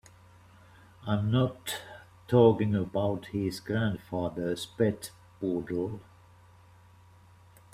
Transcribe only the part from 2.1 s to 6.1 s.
talking about his grandfather's pet poodle.